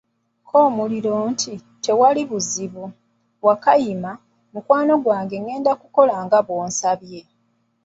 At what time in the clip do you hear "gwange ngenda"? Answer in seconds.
5.03-5.71